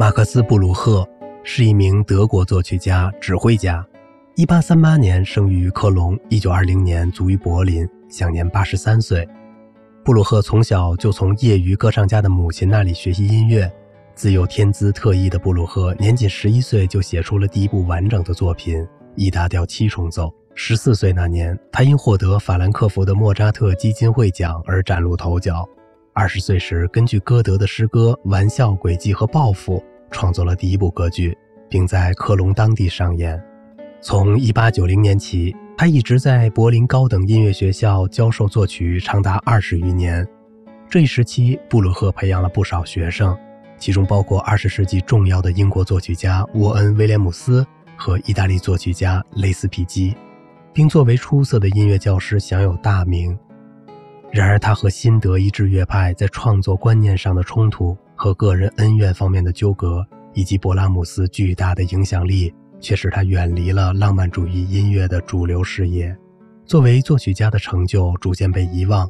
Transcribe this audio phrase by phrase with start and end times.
[0.00, 1.06] 马克思·布鲁赫
[1.44, 3.86] 是一名德国作曲家、指挥家。
[4.36, 9.28] 1838年生于科隆，1920年卒于柏林，享年83岁。
[10.02, 13.70] 布鲁赫从小就从业余歌唱家的母亲那里学习音乐，
[14.14, 18.80] 自幼天资特异的布鲁赫，年仅11岁就写出了第一部完整的作品
[19.16, 20.32] 《E 大调七重奏》。
[20.56, 25.68] 14岁那年，他因获得法兰克福的莫扎特基金会奖而崭露头角。
[26.14, 29.76] 20岁时，根据歌德的诗歌《玩笑、诡计和报复》。
[30.10, 31.36] 创作了第一部歌剧，
[31.68, 33.40] 并在科隆当地上演。
[34.02, 40.26] 从1890年起，他一直在柏林高等音乐学校教授作曲，长达二十余年。
[40.88, 43.36] 这一时期，布鲁赫培养了不少学生，
[43.78, 47.64] 其中包括20世纪重要的英国作曲家沃恩·威廉姆斯
[47.96, 50.14] 和意大利作曲家雷斯皮基，
[50.72, 53.38] 并作为出色的音乐教师享有大名。
[54.32, 57.96] 然而，他和新德意志乐派在创作观念上的冲突。
[58.22, 66.14] 和个人恩怨方面的纠葛，以及勃拉姆斯巨大的影响力，却使他远离了浪漫主义音乐的主流视野。
[66.66, 69.08] 作为作曲家的成就逐渐被遗忘。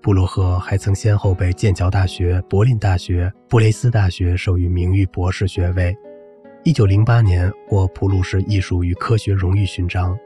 [0.00, 5.94] 布洛赫还曾先后被剑桥大学、柏林大学、布雷斯大学授予名誉博士学位。
[6.64, 10.18] 1908年获普鲁士艺术与科学荣誉勋章。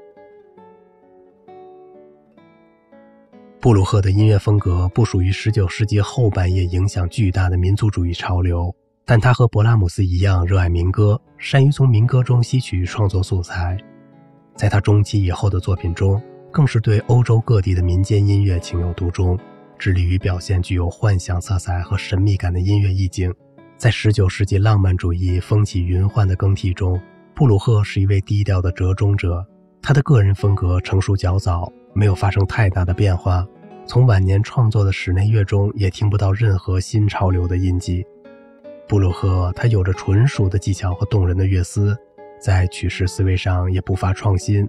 [3.62, 13.78] 布鲁赫的音乐风格不属于19世纪后半叶影响巨大的民族主义潮流，但他和勃拉姆斯一样热爱民歌，善于从民歌中吸取创作素材。
[14.56, 19.38] 在他中期以后的作品中，更是对欧洲各地的民间音乐情有独钟，
[19.78, 23.32] 致力于表现具有幻想色彩和神秘感的音乐意境。
[23.76, 27.00] 在19世纪浪漫主义风起云幻的更替中，
[27.32, 29.46] 布鲁赫是一位低调的折中者，
[29.80, 31.72] 他的个人风格成熟较早。
[31.92, 33.46] 没有发生太大的变化，
[33.86, 38.04] 从晚年创作的室内乐中也听不到任何新潮流的印记。
[38.88, 41.96] 布鲁赫他有着纯熟的技巧和动人的乐思，
[42.40, 44.68] 在曲式思维上也不乏创新，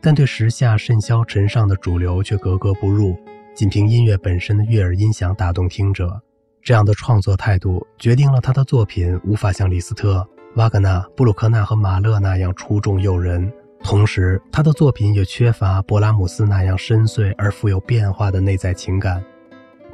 [0.00, 3.16] 但对时下甚嚣尘上的主流却格格不入，
[3.54, 6.20] 仅凭音乐本身的悦耳音响打动听者。
[6.62, 10.26] 这样的创作态度决定了他的作品无法像李斯特、
[10.56, 13.50] 瓦格纳、布鲁克纳和马勒那样出众诱人。
[13.82, 19.24] 同时，他的作品也缺乏勃拉姆斯那样深邃而富有变化的内在情感，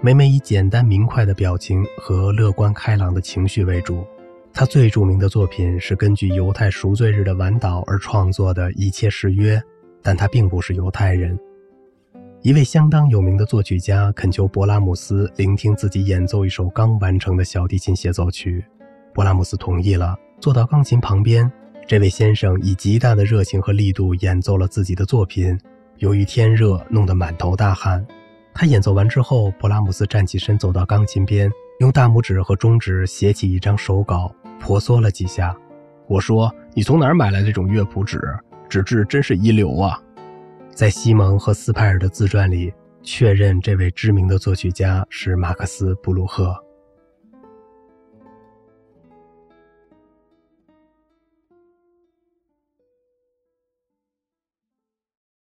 [0.02, 4.04] 每每以简单明快的表情和乐观开朗的情绪为主。
[4.52, 9.56] 他最著名的作品是根据犹太赎罪日的晚祷而创作的《一切誓约》，
[10.02, 11.38] 但他并不是犹太人。
[12.42, 18.64] 一位相当有名的作曲家恳求勃拉姆斯聆听自己演奏一首刚完成的小提琴协奏曲，
[19.14, 21.50] 勃拉姆斯同意了，坐到钢琴旁边。
[21.88, 25.56] 这位先生以极大的热情和力度演奏了自己的作品。
[25.98, 28.04] 由于天热，弄得满头大汗。
[28.52, 31.48] 他演奏完之后，勃拉姆斯站起身，走到钢琴边，
[31.78, 35.56] 用大拇指和中指写起一张手稿，婆娑了几下。
[36.08, 38.20] 我说：“你从哪儿买来这种乐谱纸？
[38.68, 40.02] 纸质真是一流啊！”
[40.74, 46.52] 在西蒙和斯派尔的自传里，确认这位知名的作曲家是马克思·布鲁赫。